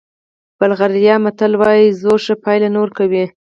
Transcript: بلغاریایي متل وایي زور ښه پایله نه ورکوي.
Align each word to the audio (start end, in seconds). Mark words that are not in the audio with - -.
بلغاریایي 0.59 1.21
متل 1.23 1.51
وایي 1.61 1.87
زور 2.01 2.19
ښه 2.25 2.35
پایله 2.43 2.67
نه 2.73 2.79
ورکوي. 2.83 3.25